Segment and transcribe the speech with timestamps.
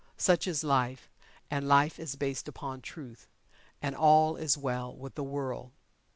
[0.17, 1.11] Such is Life
[1.51, 3.27] and Life is based upon Truth
[3.83, 5.73] and all is well with the world.